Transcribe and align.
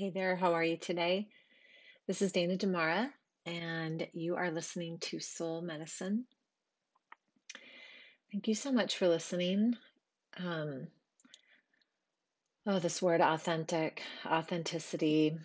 Hey 0.00 0.08
there, 0.08 0.34
how 0.34 0.54
are 0.54 0.64
you 0.64 0.78
today? 0.78 1.28
This 2.06 2.22
is 2.22 2.32
Dana 2.32 2.56
Damara, 2.56 3.10
and 3.44 4.08
you 4.14 4.34
are 4.34 4.50
listening 4.50 4.96
to 5.00 5.20
Soul 5.20 5.60
Medicine. 5.60 6.24
Thank 8.32 8.48
you 8.48 8.54
so 8.54 8.72
much 8.72 8.96
for 8.96 9.08
listening. 9.08 9.76
Um, 10.38 10.86
oh, 12.66 12.78
this 12.78 13.02
word 13.02 13.20
authentic, 13.20 14.00
authenticity. 14.24 15.36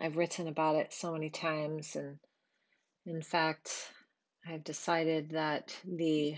I've 0.00 0.16
written 0.16 0.48
about 0.48 0.76
it 0.76 0.94
so 0.94 1.12
many 1.12 1.28
times, 1.28 1.94
and 1.94 2.18
in 3.04 3.20
fact, 3.20 3.92
I've 4.48 4.64
decided 4.64 5.32
that 5.32 5.76
the 5.84 6.34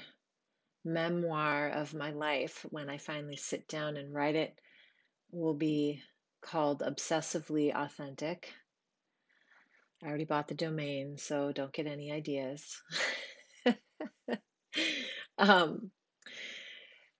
memoir 0.84 1.68
of 1.68 1.94
my 1.94 2.10
life, 2.10 2.66
when 2.70 2.90
I 2.90 2.98
finally 2.98 3.36
sit 3.36 3.68
down 3.68 3.96
and 3.96 4.12
write 4.12 4.34
it, 4.34 4.58
will 5.30 5.54
be 5.54 6.02
called 6.40 6.80
Obsessively 6.82 7.74
Authentic 7.74 8.52
I 10.02 10.06
already 10.08 10.24
bought 10.24 10.48
the 10.48 10.54
domain, 10.54 11.18
so 11.18 11.52
don't 11.52 11.72
get 11.72 11.86
any 11.86 12.10
ideas. 12.10 12.82
um, 15.38 15.90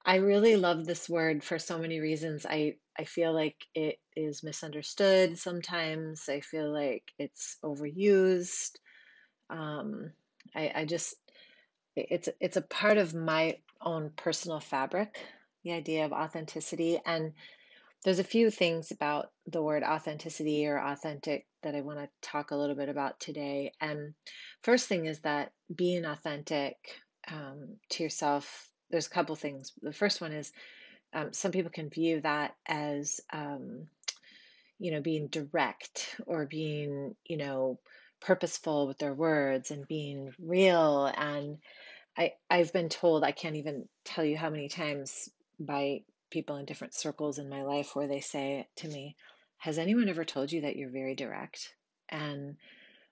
I 0.05 0.17
really 0.17 0.57
love 0.57 0.87
this 0.87 1.09
word 1.09 1.45
for 1.45 1.59
so 1.59 1.79
many 1.79 2.01
reasons. 2.01 2.47
I, 2.47 2.77
I 2.99 3.05
feel 3.05 3.35
like 3.35 3.67
it 3.75 3.99
is 4.17 4.43
misunderstood 4.43 5.39
sometimes. 5.39 6.27
I 6.29 6.41
feel 6.41 6.73
like 6.73 7.13
it's 7.19 7.59
overused. 7.63 8.77
Um, 9.51 10.13
I, 10.55 10.73
I 10.75 10.85
just, 10.87 11.17
it's 11.97 12.31
it's 12.41 12.57
a 12.57 12.63
part 12.63 12.97
of 12.97 13.15
my 13.15 13.59
own 13.83 14.11
personal 14.17 14.61
fabric, 14.61 15.19
the 15.65 15.73
idea 15.73 16.07
of 16.07 16.13
authenticity. 16.13 16.99
And 17.05 17.35
there's 18.05 18.19
a 18.19 18.25
few 18.25 18.51
things 18.51 18.91
about 18.91 19.31
the 19.47 19.63
word 19.63 19.83
authenticity 19.83 20.67
or 20.67 20.79
authentic 20.79 21.47
that 21.63 21.75
I 21.75 21.83
want 21.83 21.99
to 21.99 22.09
talk 22.23 22.51
a 22.51 22.57
little 22.57 22.77
bit 22.77 22.89
about 22.89 23.21
today. 23.21 23.73
And 23.81 24.15
first 24.63 24.89
thing 24.89 25.07
is 25.07 25.21
that 25.21 25.53
being 25.75 26.07
authentic 26.07 26.77
um, 27.31 27.77
to 27.91 28.03
yourself, 28.03 28.71
there's 28.91 29.07
a 29.07 29.11
couple 29.11 29.37
things. 29.37 29.73
The 29.83 29.93
first 29.93 30.21
one 30.21 30.33
is 30.33 30.53
um, 31.13 31.33
some 31.33 31.53
people 31.53 31.71
can 31.71 31.91
view 31.91 32.21
that 32.23 32.55
as, 32.67 33.21
um, 33.33 33.87
you 34.79 34.93
know, 34.93 35.03
being 35.03 35.27
direct 35.27 36.17
or 36.27 36.47
being, 36.47 37.15
you 37.27 37.37
know, 37.37 37.79
purposeful 38.21 38.87
with 38.87 38.99
their 38.99 39.15
words 39.15 39.71
and 39.71 39.87
being 39.87 40.33
real. 40.39 41.07
And 41.07 41.59
I, 42.17 42.33
I've 42.49 42.73
been 42.73 42.89
told, 42.89 43.25
I 43.25 43.33
can't 43.33 43.57
even 43.57 43.89
tell 44.05 44.25
you 44.25 44.39
how 44.39 44.49
many 44.49 44.69
times 44.69 45.29
by 45.59 46.01
people 46.31 46.57
in 46.57 46.65
different 46.65 46.95
circles 46.95 47.39
in 47.39 47.49
my 47.49 47.63
life 47.63 47.95
where 47.95 48.09
they 48.09 48.21
say 48.21 48.67
to 48.77 48.89
me, 48.89 49.17
Has 49.59 49.79
anyone 49.79 50.09
ever 50.09 50.25
told 50.25 50.53
you 50.53 50.63
that 50.63 50.77
you're 50.77 50.91
very 50.91 51.15
direct? 51.15 51.75
And 52.09 52.57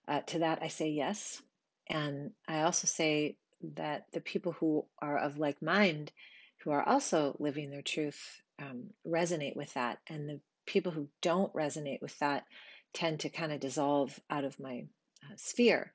uh, 0.06 0.20
to 0.20 0.41
that, 0.41 0.61
I 0.62 0.69
say 0.69 0.91
yes. 0.91 1.41
And 1.89 2.33
I 2.46 2.62
also 2.62 2.86
say 2.86 3.36
that 3.74 4.05
the 4.12 4.20
people 4.20 4.52
who 4.52 4.84
are 5.00 5.19
of 5.19 5.39
like 5.39 5.61
mind, 5.62 6.12
who 6.58 6.70
are 6.70 6.86
also 6.86 7.36
living 7.39 7.70
their 7.70 7.83
truth, 7.83 8.42
um, 8.61 8.91
resonate 9.06 9.56
with 9.56 9.72
that. 9.74 9.98
And 10.08 10.28
the 10.28 10.41
people 10.66 10.92
who 10.92 11.08
don't 11.22 11.52
resonate 11.55 12.02
with 12.02 12.19
that 12.19 12.44
tend 12.92 13.20
to 13.20 13.28
kind 13.28 13.52
of 13.52 13.61
dissolve 13.61 14.19
out 14.30 14.44
of 14.44 14.58
my 14.58 14.84
uh, 15.24 15.34
sphere. 15.36 15.92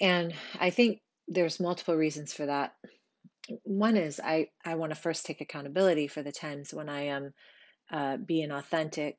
And 0.00 0.34
I 0.58 0.70
think 0.70 1.00
there's 1.28 1.60
multiple 1.60 1.94
reasons 1.94 2.32
for 2.32 2.46
that. 2.46 2.74
One 3.64 3.96
is 3.96 4.20
I, 4.20 4.48
I 4.64 4.76
want 4.76 4.90
to 4.92 5.00
first 5.00 5.26
take 5.26 5.40
accountability 5.40 6.06
for 6.06 6.22
the 6.22 6.32
times 6.32 6.72
when 6.72 6.88
I 6.88 7.06
am 7.06 7.32
uh, 7.90 8.16
being 8.16 8.50
authentic, 8.50 9.18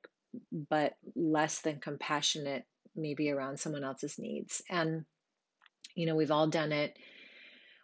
but 0.69 0.93
less 1.15 1.61
than 1.61 1.79
compassionate, 1.79 2.63
maybe 2.95 3.29
around 3.29 3.59
someone 3.59 3.83
else's 3.83 4.17
needs. 4.17 4.61
And, 4.69 5.05
you 5.95 6.05
know, 6.05 6.15
we've 6.15 6.31
all 6.31 6.47
done 6.47 6.71
it. 6.71 6.97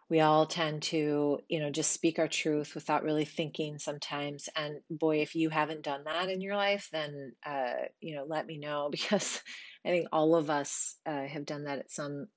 We 0.10 0.22
all 0.22 0.48
tend 0.48 0.82
to, 0.84 1.40
you 1.48 1.60
know, 1.60 1.70
just 1.70 1.92
speak 1.92 2.18
our 2.18 2.28
truth 2.28 2.74
without 2.74 3.04
really 3.04 3.26
thinking 3.26 3.78
sometimes. 3.78 4.50
And 4.56 4.80
boy, 4.90 5.22
if 5.22 5.36
you 5.36 5.50
haven't 5.50 5.84
done 5.84 6.06
that 6.06 6.30
in 6.30 6.42
your 6.42 6.56
life, 6.56 6.90
then, 6.92 7.34
uh, 7.46 7.74
you 8.00 8.16
know, 8.16 8.26
let 8.28 8.48
me 8.48 8.58
know 8.58 8.90
because 8.92 9.40
I 9.86 9.90
think 9.90 10.08
all 10.12 10.36
of 10.36 10.50
us 10.50 10.96
uh, 11.06 11.26
have 11.28 11.46
done 11.46 11.66
that 11.66 11.80
at 11.80 11.92
some 11.92 12.28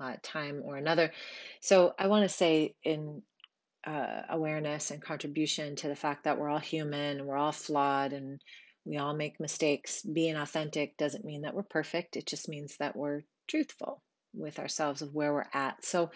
uh, 0.00 0.14
time 0.22 0.62
or 0.64 0.76
another. 0.76 1.12
So 1.60 1.92
I 1.98 2.06
want 2.06 2.22
to 2.22 2.34
say, 2.34 2.74
in 2.82 3.22
uh, 3.88 4.22
awareness 4.28 4.90
and 4.90 5.00
contribution 5.00 5.74
to 5.76 5.88
the 5.88 5.96
fact 5.96 6.24
that 6.24 6.38
we're 6.38 6.50
all 6.50 6.58
human, 6.58 7.24
we're 7.24 7.36
all 7.36 7.52
flawed, 7.52 8.12
and 8.12 8.40
we 8.84 8.98
all 8.98 9.14
make 9.14 9.40
mistakes. 9.40 10.02
Being 10.02 10.36
authentic 10.36 10.96
doesn't 10.98 11.24
mean 11.24 11.42
that 11.42 11.54
we're 11.54 11.62
perfect, 11.62 12.16
it 12.16 12.26
just 12.26 12.48
means 12.48 12.76
that 12.78 12.94
we're 12.94 13.22
truthful 13.46 14.02
with 14.34 14.58
ourselves 14.58 15.00
of 15.00 15.14
where 15.14 15.32
we're 15.32 15.46
at. 15.54 15.82
So 15.84 16.10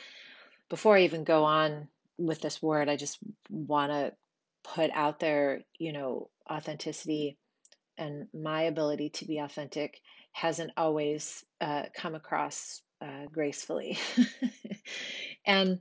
before 0.68 0.96
I 0.96 1.02
even 1.02 1.24
go 1.24 1.44
on 1.44 1.88
with 2.18 2.42
this 2.42 2.60
word, 2.60 2.90
I 2.90 2.96
just 2.96 3.18
want 3.48 3.90
to 3.90 4.12
put 4.64 4.90
out 4.92 5.18
there, 5.18 5.62
you 5.78 5.94
know, 5.94 6.28
authenticity 6.50 7.38
and 7.96 8.26
my 8.34 8.62
ability 8.62 9.10
to 9.10 9.24
be 9.24 9.38
authentic 9.38 10.00
hasn't 10.32 10.72
always 10.76 11.42
uh, 11.60 11.84
come 11.94 12.14
across 12.14 12.82
uh, 13.00 13.26
gracefully. 13.32 13.98
and 15.44 15.80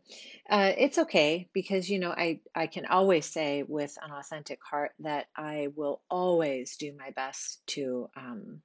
uh, 0.49 0.71
it's 0.77 0.97
okay 0.97 1.49
because, 1.53 1.89
you 1.89 1.99
know, 1.99 2.11
I, 2.11 2.39
I 2.55 2.67
can 2.67 2.85
always 2.85 3.25
say 3.25 3.63
with 3.63 3.97
an 4.01 4.11
authentic 4.11 4.59
heart 4.63 4.91
that 4.99 5.27
I 5.35 5.67
will 5.75 6.01
always 6.09 6.77
do 6.77 6.93
my 6.97 7.11
best 7.11 7.61
to 7.67 8.09
um, 8.15 8.61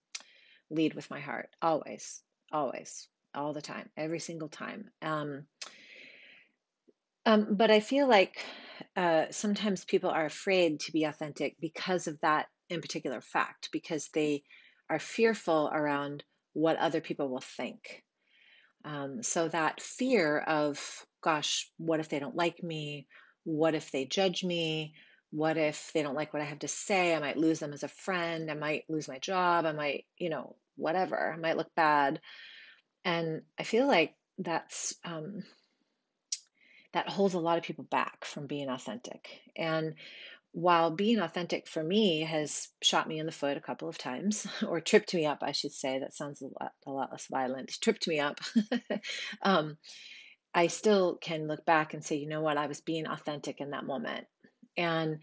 lead 0.70 0.94
with 0.94 1.10
my 1.10 1.20
heart. 1.20 1.50
Always, 1.60 2.22
always, 2.50 3.08
all 3.34 3.52
the 3.52 3.62
time, 3.62 3.90
every 3.96 4.20
single 4.20 4.48
time. 4.48 4.90
Um, 5.02 5.46
um, 7.26 7.56
but 7.56 7.70
I 7.70 7.80
feel 7.80 8.08
like 8.08 8.44
uh, 8.96 9.26
sometimes 9.30 9.84
people 9.84 10.10
are 10.10 10.24
afraid 10.24 10.80
to 10.80 10.92
be 10.92 11.04
authentic 11.04 11.56
because 11.60 12.06
of 12.06 12.20
that 12.20 12.46
in 12.68 12.80
particular 12.80 13.20
fact, 13.20 13.68
because 13.72 14.08
they 14.14 14.42
are 14.88 14.98
fearful 14.98 15.70
around 15.72 16.24
what 16.52 16.76
other 16.76 17.00
people 17.00 17.28
will 17.28 17.40
think. 17.40 18.02
Um, 18.86 19.22
so 19.22 19.48
that 19.48 19.80
fear 19.80 20.38
of, 20.38 20.80
gosh, 21.20 21.68
what 21.76 21.98
if 21.98 22.08
they 22.08 22.20
don't 22.20 22.36
like 22.36 22.62
me? 22.62 23.08
What 23.42 23.74
if 23.74 23.90
they 23.90 24.04
judge 24.04 24.44
me? 24.44 24.94
What 25.30 25.56
if 25.56 25.90
they 25.92 26.04
don't 26.04 26.14
like 26.14 26.32
what 26.32 26.40
I 26.40 26.46
have 26.46 26.60
to 26.60 26.68
say? 26.68 27.14
I 27.14 27.18
might 27.18 27.36
lose 27.36 27.58
them 27.58 27.72
as 27.72 27.82
a 27.82 27.88
friend. 27.88 28.48
I 28.48 28.54
might 28.54 28.84
lose 28.88 29.08
my 29.08 29.18
job. 29.18 29.66
I 29.66 29.72
might, 29.72 30.04
you 30.16 30.30
know, 30.30 30.54
whatever. 30.76 31.32
I 31.32 31.36
might 31.36 31.56
look 31.56 31.74
bad. 31.74 32.20
And 33.04 33.42
I 33.58 33.64
feel 33.64 33.88
like 33.88 34.14
that's 34.38 34.94
um, 35.04 35.42
that 36.92 37.08
holds 37.08 37.34
a 37.34 37.40
lot 37.40 37.58
of 37.58 37.64
people 37.64 37.84
back 37.84 38.24
from 38.24 38.46
being 38.46 38.68
authentic. 38.68 39.28
And 39.56 39.94
while 40.56 40.90
being 40.90 41.18
authentic 41.18 41.68
for 41.68 41.84
me 41.84 42.22
has 42.22 42.68
shot 42.82 43.06
me 43.06 43.18
in 43.18 43.26
the 43.26 43.32
foot 43.32 43.58
a 43.58 43.60
couple 43.60 43.90
of 43.90 43.98
times, 43.98 44.46
or 44.66 44.80
tripped 44.80 45.12
me 45.12 45.26
up, 45.26 45.40
I 45.42 45.52
should 45.52 45.72
say, 45.72 45.98
that 45.98 46.14
sounds 46.14 46.40
a 46.40 46.46
lot, 46.46 46.72
a 46.86 46.90
lot 46.90 47.12
less 47.12 47.26
violent, 47.26 47.76
tripped 47.82 48.08
me 48.08 48.20
up, 48.20 48.40
um, 49.42 49.76
I 50.54 50.68
still 50.68 51.18
can 51.20 51.46
look 51.46 51.66
back 51.66 51.92
and 51.92 52.02
say, 52.02 52.16
you 52.16 52.26
know 52.26 52.40
what, 52.40 52.56
I 52.56 52.68
was 52.68 52.80
being 52.80 53.06
authentic 53.06 53.60
in 53.60 53.72
that 53.72 53.84
moment. 53.84 54.28
And 54.78 55.18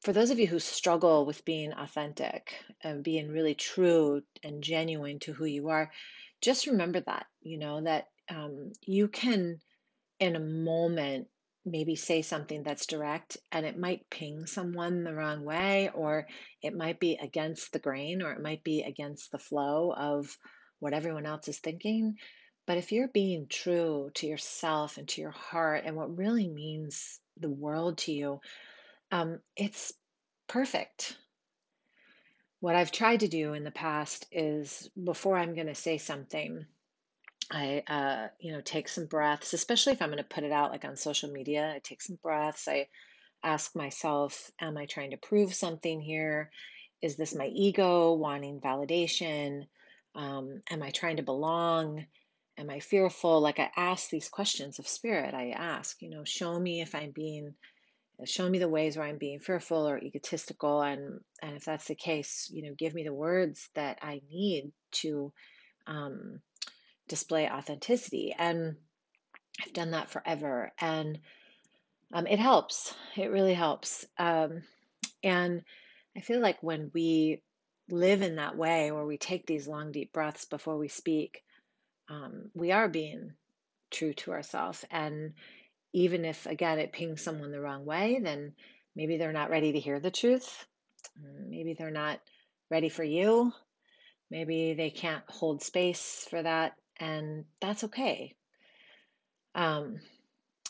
for 0.00 0.14
those 0.14 0.30
of 0.30 0.38
you 0.38 0.46
who 0.46 0.58
struggle 0.58 1.26
with 1.26 1.44
being 1.44 1.74
authentic 1.74 2.54
and 2.82 3.04
being 3.04 3.28
really 3.28 3.54
true 3.54 4.22
and 4.42 4.64
genuine 4.64 5.18
to 5.18 5.34
who 5.34 5.44
you 5.44 5.68
are, 5.68 5.92
just 6.40 6.66
remember 6.66 7.00
that, 7.00 7.26
you 7.42 7.58
know, 7.58 7.82
that 7.82 8.06
um, 8.30 8.72
you 8.86 9.08
can 9.08 9.60
in 10.18 10.34
a 10.34 10.40
moment 10.40 11.28
maybe 11.70 11.96
say 11.96 12.22
something 12.22 12.62
that's 12.62 12.86
direct 12.86 13.38
and 13.52 13.66
it 13.66 13.78
might 13.78 14.10
ping 14.10 14.46
someone 14.46 15.04
the 15.04 15.14
wrong 15.14 15.44
way 15.44 15.90
or 15.94 16.26
it 16.62 16.74
might 16.74 17.00
be 17.00 17.18
against 17.22 17.72
the 17.72 17.78
grain 17.78 18.22
or 18.22 18.32
it 18.32 18.42
might 18.42 18.64
be 18.64 18.82
against 18.82 19.32
the 19.32 19.38
flow 19.38 19.92
of 19.92 20.36
what 20.80 20.94
everyone 20.94 21.26
else 21.26 21.48
is 21.48 21.58
thinking. 21.58 22.16
But 22.66 22.78
if 22.78 22.92
you're 22.92 23.08
being 23.08 23.46
true 23.48 24.10
to 24.14 24.26
yourself 24.26 24.98
and 24.98 25.08
to 25.08 25.20
your 25.20 25.30
heart 25.30 25.84
and 25.86 25.96
what 25.96 26.16
really 26.16 26.48
means 26.48 27.20
the 27.38 27.50
world 27.50 27.98
to 27.98 28.12
you 28.12 28.40
um, 29.10 29.40
it's 29.56 29.92
perfect. 30.48 31.16
What 32.60 32.74
i've 32.74 32.92
tried 32.92 33.20
to 33.20 33.28
do 33.28 33.54
in 33.54 33.64
the 33.64 33.70
past 33.70 34.26
is 34.32 34.90
before 35.02 35.38
i'm 35.38 35.54
going 35.54 35.68
to 35.68 35.74
say 35.76 35.96
something 35.96 36.66
I, 37.50 37.82
uh, 37.86 38.28
you 38.40 38.52
know, 38.52 38.60
take 38.60 38.88
some 38.88 39.06
breaths, 39.06 39.54
especially 39.54 39.94
if 39.94 40.02
I'm 40.02 40.10
going 40.10 40.18
to 40.18 40.24
put 40.24 40.44
it 40.44 40.52
out 40.52 40.70
like 40.70 40.84
on 40.84 40.96
social 40.96 41.30
media. 41.30 41.72
I 41.74 41.78
take 41.78 42.02
some 42.02 42.18
breaths. 42.22 42.68
I 42.68 42.88
ask 43.42 43.74
myself, 43.74 44.50
am 44.60 44.76
I 44.76 44.86
trying 44.86 45.12
to 45.12 45.16
prove 45.16 45.54
something 45.54 46.00
here? 46.00 46.50
Is 47.00 47.16
this 47.16 47.34
my 47.34 47.46
ego 47.46 48.12
wanting 48.14 48.60
validation? 48.60 49.66
Um, 50.14 50.62
am 50.70 50.82
I 50.82 50.90
trying 50.90 51.16
to 51.16 51.22
belong? 51.22 52.04
Am 52.58 52.68
I 52.68 52.80
fearful? 52.80 53.40
Like 53.40 53.58
I 53.60 53.70
ask 53.76 54.10
these 54.10 54.28
questions 54.28 54.78
of 54.78 54.88
spirit. 54.88 55.32
I 55.32 55.50
ask, 55.50 56.02
you 56.02 56.10
know, 56.10 56.24
show 56.24 56.58
me 56.58 56.80
if 56.80 56.94
I'm 56.94 57.12
being 57.12 57.54
show 58.24 58.48
me 58.48 58.58
the 58.58 58.68
ways 58.68 58.96
where 58.96 59.06
I'm 59.06 59.18
being 59.18 59.38
fearful 59.38 59.88
or 59.88 59.98
egotistical. 59.98 60.82
And, 60.82 61.20
and 61.42 61.56
if 61.56 61.64
that's 61.64 61.86
the 61.86 61.94
case, 61.94 62.50
you 62.52 62.64
know, 62.64 62.74
give 62.76 62.94
me 62.94 63.04
the 63.04 63.14
words 63.14 63.68
that 63.74 63.98
I 64.02 64.20
need 64.28 64.72
to 64.94 65.32
um, 65.86 66.40
display 67.08 67.48
authenticity. 67.48 68.34
And 68.38 68.76
I've 69.64 69.72
done 69.72 69.90
that 69.92 70.10
forever. 70.10 70.72
And 70.80 71.18
um, 72.12 72.26
it 72.26 72.38
helps. 72.38 72.94
It 73.16 73.30
really 73.30 73.54
helps. 73.54 74.06
Um, 74.18 74.62
and 75.22 75.62
I 76.16 76.20
feel 76.20 76.40
like 76.40 76.62
when 76.62 76.90
we 76.94 77.42
live 77.90 78.22
in 78.22 78.36
that 78.36 78.56
way, 78.56 78.92
where 78.92 79.04
we 79.04 79.18
take 79.18 79.46
these 79.46 79.66
long, 79.66 79.92
deep 79.92 80.12
breaths 80.12 80.44
before 80.44 80.76
we 80.76 80.88
speak, 80.88 81.42
um, 82.08 82.50
we 82.54 82.72
are 82.72 82.88
being 82.88 83.32
true 83.90 84.12
to 84.14 84.32
ourselves. 84.32 84.84
And 84.90 85.34
even 85.92 86.24
if, 86.24 86.46
again, 86.46 86.78
it 86.78 86.92
pings 86.92 87.22
someone 87.22 87.50
the 87.50 87.60
wrong 87.60 87.84
way, 87.84 88.20
then 88.22 88.52
maybe 88.94 89.16
they're 89.16 89.32
not 89.32 89.50
ready 89.50 89.72
to 89.72 89.80
hear 89.80 90.00
the 90.00 90.10
truth. 90.10 90.66
Maybe 91.48 91.74
they're 91.74 91.90
not 91.90 92.20
ready 92.70 92.88
for 92.88 93.04
you. 93.04 93.52
Maybe 94.30 94.74
they 94.74 94.90
can't 94.90 95.24
hold 95.28 95.62
space 95.62 96.26
for 96.28 96.42
that. 96.42 96.74
And 97.00 97.44
that's 97.60 97.84
okay. 97.84 98.34
Um, 99.54 100.00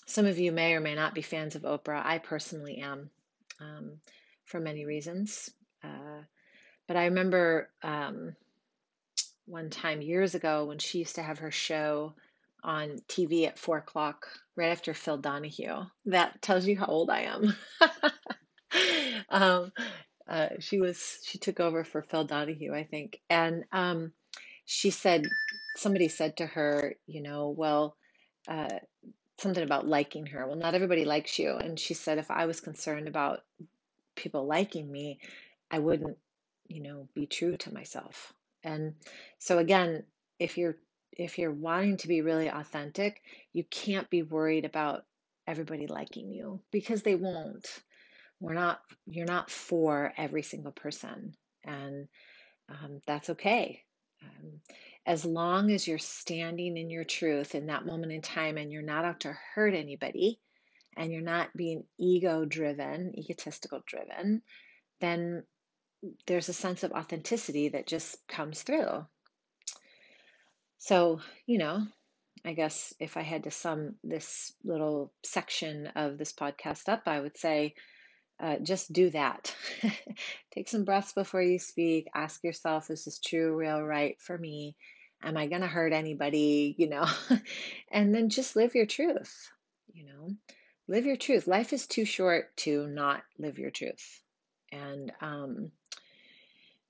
some 0.07 0.27
of 0.27 0.39
you 0.39 0.53
may 0.53 0.75
or 0.75 0.81
may 0.81 0.95
not 0.95 1.15
be 1.15 1.23
fans 1.23 1.55
of 1.55 1.63
Oprah. 1.63 2.05
I 2.05 2.19
personally 2.19 2.79
am 2.79 3.11
um, 3.61 3.99
for 4.45 4.61
many 4.61 4.85
reasons. 4.85 5.51
Uh, 5.85 6.23
but 6.87 6.97
I 6.97 7.05
remember 7.05 7.69
um, 7.83 8.35
one 9.47 9.71
time 9.71 10.01
years 10.01 10.35
ago 10.35 10.65
when 10.65 10.79
she 10.79 10.99
used 10.99 11.17
to 11.17 11.23
have 11.23 11.39
her 11.39 11.51
show 11.51 12.15
on 12.65 12.99
TV 13.09 13.47
at 13.47 13.59
four 13.59 13.79
o'clock, 13.79 14.27
right 14.57 14.71
after 14.71 14.95
Phil 14.95 15.19
Donahue. 15.19 15.85
That 16.07 16.41
tells 16.43 16.67
you 16.67 16.77
how 16.77 16.87
old 16.87 17.11
I 17.11 17.21
am. 17.23 17.55
um, 19.29 19.73
uh, 20.29 20.49
she 20.61 20.81
was 20.81 21.19
she 21.25 21.39
took 21.39 21.61
over 21.61 21.85
for 21.85 22.03
Phil 22.03 22.25
Donahue, 22.25 22.75
I 22.75 22.85
think, 22.85 23.21
and 23.31 23.65
um, 23.73 24.13
she 24.65 24.91
said 24.91 25.29
somebody 25.77 26.09
said 26.09 26.37
to 26.39 26.47
her, 26.47 26.95
you 27.07 27.23
know, 27.23 27.49
well, 27.57 27.97
uh, 28.49 28.79
something 29.41 29.65
about 29.65 29.87
liking 29.89 30.27
her. 30.27 30.47
Well, 30.47 30.57
not 30.57 30.75
everybody 30.75 31.05
likes 31.05 31.39
you, 31.39 31.53
and 31.57 31.79
she 31.79 31.95
said 31.95 32.19
if 32.19 32.31
I 32.31 32.47
was 32.47 32.61
concerned 32.61 33.09
about 33.09 33.41
people 34.17 34.47
liking 34.47 34.91
me, 34.91 35.21
I 35.71 35.79
wouldn't, 35.79 36.17
you 36.69 36.83
know, 36.83 37.09
be 37.15 37.27
true 37.27 37.57
to 37.59 37.75
myself. 37.75 38.33
And 38.65 38.95
so 39.39 39.59
again, 39.59 40.05
if 40.39 40.59
you're 40.59 40.77
if 41.13 41.39
you're 41.39 41.53
wanting 41.53 41.97
to 41.99 42.09
be 42.09 42.23
really 42.23 42.49
authentic, 42.49 43.23
you 43.53 43.65
can't 43.65 44.09
be 44.11 44.23
worried 44.23 44.65
about 44.65 45.05
everybody 45.47 45.87
liking 45.87 46.31
you 46.33 46.61
because 46.71 47.03
they 47.03 47.15
won't. 47.15 47.67
We're 48.41 48.55
not 48.55 48.81
you're 49.07 49.27
not 49.27 49.51
for 49.51 50.13
every 50.17 50.43
single 50.43 50.73
person, 50.73 51.35
and 51.65 52.09
um, 52.69 53.03
that's 53.07 53.31
okay. 53.31 53.83
Um, 54.25 54.61
as 55.09 55.25
long 55.25 55.71
as 55.71 55.89
you're 55.89 55.97
standing 55.97 56.77
in 56.77 56.91
your 56.91 57.03
truth 57.03 57.55
in 57.55 57.69
that 57.69 57.87
moment 57.87 58.13
in 58.13 58.21
time 58.21 58.59
and 58.59 58.71
you're 58.71 58.83
not 58.83 59.07
out 59.07 59.21
to 59.21 59.35
hurt 59.55 59.75
anybody 59.75 60.39
and 60.99 61.11
you're 61.11 61.23
not 61.23 61.49
being 61.57 61.83
ego 61.99 62.45
driven, 62.45 63.19
egotistical 63.19 63.83
driven, 63.87 64.43
then 65.01 65.43
there's 66.27 66.51
a 66.51 66.53
sense 66.53 66.83
of 66.83 66.93
authenticity 66.93 67.71
that 67.71 67.87
just 67.87 68.19
comes 68.29 68.61
through. 68.61 69.07
So, 70.77 71.21
you 71.47 71.57
know, 71.57 71.87
I 72.45 72.53
guess 72.53 72.93
if 73.01 73.17
I 73.17 73.23
had 73.23 73.45
to 73.45 73.51
sum 73.51 73.95
this 74.05 74.53
little 74.63 75.11
section 75.25 75.87
of 75.97 76.19
this 76.19 76.35
podcast 76.35 76.87
up, 76.87 77.05
I 77.07 77.19
would 77.19 77.39
say 77.39 77.75
uh, 78.41 78.59
just 78.59 78.93
do 78.93 79.09
that. 79.11 79.57
Take 80.53 80.69
some 80.69 80.85
breaths 80.85 81.15
before 81.15 81.43
you 81.43 81.59
speak. 81.59 82.09
Ask 82.15 82.45
yourself, 82.45 82.91
is 82.91 83.07
this 83.07 83.19
true, 83.19 83.57
real, 83.57 83.83
right 83.83 84.21
for 84.21 84.37
me? 84.37 84.77
Am 85.23 85.37
I 85.37 85.47
going 85.47 85.63
to 85.63 85.67
hurt 85.67 85.93
anybody? 85.93 86.75
You 86.79 86.89
know, 86.89 87.07
and 87.91 88.15
then 88.15 88.29
just 88.29 88.57
live 88.57 88.75
your 88.75 88.87
truth. 88.87 89.51
You 89.93 90.07
know, 90.07 90.37
live 90.87 91.07
your 91.07 91.17
truth. 91.17 91.47
Life 91.47 91.73
is 91.73 91.87
too 91.87 92.05
short 92.05 92.57
to 92.59 92.87
not 92.87 93.23
live 93.39 93.59
your 93.59 93.71
truth. 93.71 94.23
And 94.71 95.13
um, 95.21 95.73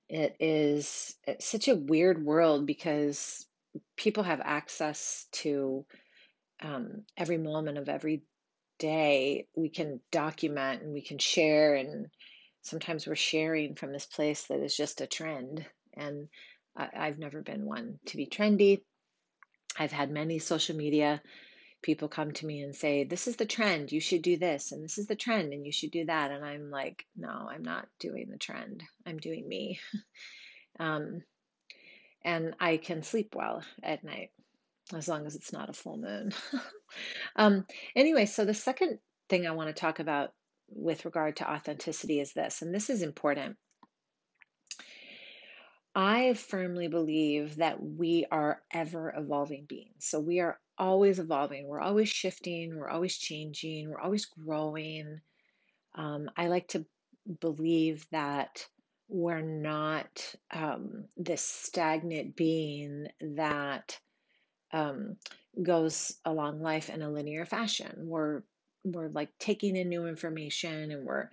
it 0.09 0.35
is 0.39 1.15
such 1.39 1.67
a 1.67 1.75
weird 1.75 2.23
world 2.23 2.65
because 2.65 3.45
people 3.95 4.23
have 4.23 4.41
access 4.43 5.27
to 5.31 5.85
um, 6.61 7.03
every 7.17 7.37
moment 7.37 7.77
of 7.77 7.89
every 7.89 8.23
day. 8.79 9.47
We 9.55 9.69
can 9.69 9.99
document 10.11 10.81
and 10.81 10.93
we 10.93 11.01
can 11.01 11.19
share, 11.19 11.75
and 11.75 12.07
sometimes 12.61 13.05
we're 13.05 13.15
sharing 13.15 13.75
from 13.75 13.93
this 13.93 14.05
place 14.05 14.43
that 14.47 14.59
is 14.59 14.75
just 14.75 15.01
a 15.01 15.07
trend. 15.07 15.65
And 15.95 16.27
I, 16.77 16.89
I've 16.95 17.19
never 17.19 17.41
been 17.41 17.65
one 17.65 17.99
to 18.07 18.17
be 18.17 18.27
trendy. 18.27 18.81
I've 19.77 19.91
had 19.91 20.11
many 20.11 20.39
social 20.39 20.75
media 20.75 21.21
people 21.81 22.09
come 22.09 22.31
to 22.33 22.45
me 22.45 22.61
and 22.61 22.75
say, 22.75 23.03
This 23.03 23.27
is 23.27 23.37
the 23.37 23.45
trend, 23.45 23.91
you 23.91 24.01
should 24.01 24.21
do 24.21 24.37
this, 24.37 24.71
and 24.71 24.83
this 24.83 24.97
is 24.97 25.07
the 25.07 25.15
trend, 25.15 25.53
and 25.53 25.65
you 25.65 25.71
should 25.71 25.91
do 25.91 26.05
that. 26.05 26.31
And 26.31 26.43
I'm 26.43 26.69
like, 26.69 27.05
No, 27.15 27.47
I'm 27.49 27.63
not 27.63 27.87
doing 27.99 28.27
the 28.29 28.37
trend, 28.37 28.83
I'm 29.05 29.17
doing 29.17 29.47
me. 29.47 29.79
Um, 30.79 31.23
and 32.23 32.55
I 32.57 32.77
can 32.77 33.03
sleep 33.03 33.35
well 33.35 33.63
at 33.83 34.03
night 34.03 34.29
as 34.93 35.09
long 35.09 35.25
as 35.25 35.35
it's 35.35 35.51
not 35.51 35.69
a 35.69 35.73
full 35.73 35.97
moon. 35.97 36.31
um, 37.35 37.65
anyway, 37.97 38.25
so 38.25 38.45
the 38.45 38.53
second 38.53 38.99
thing 39.27 39.45
I 39.45 39.51
want 39.51 39.67
to 39.67 39.73
talk 39.73 39.99
about 39.99 40.31
with 40.69 41.03
regard 41.03 41.35
to 41.37 41.51
authenticity 41.51 42.21
is 42.21 42.31
this, 42.31 42.61
and 42.61 42.73
this 42.73 42.89
is 42.89 43.01
important. 43.01 43.57
I 46.01 46.33
firmly 46.33 46.87
believe 46.87 47.57
that 47.57 47.83
we 47.83 48.25
are 48.31 48.61
ever 48.71 49.13
evolving 49.17 49.65
beings. 49.65 50.05
So 50.05 50.21
we 50.21 50.39
are 50.39 50.57
always 50.77 51.19
evolving, 51.19 51.67
we're 51.67 51.81
always 51.81 52.07
shifting, 52.07 52.77
we're 52.77 52.87
always 52.87 53.17
changing, 53.17 53.89
we're 53.89 53.99
always 53.99 54.23
growing. 54.23 55.19
Um, 55.95 56.31
I 56.37 56.47
like 56.47 56.69
to 56.69 56.85
believe 57.41 58.07
that 58.13 58.65
we're 59.09 59.41
not 59.41 60.35
um, 60.51 61.03
this 61.17 61.41
stagnant 61.41 62.37
being 62.37 63.07
that 63.19 63.99
um, 64.71 65.17
goes 65.61 66.13
along 66.23 66.61
life 66.61 66.89
in 66.89 67.01
a 67.01 67.11
linear 67.11 67.45
fashion. 67.45 68.07
We're 68.07 68.43
we're 68.85 69.09
like 69.09 69.37
taking 69.37 69.75
in 69.75 69.89
new 69.89 70.07
information 70.07 70.91
and 70.91 71.05
we're 71.05 71.29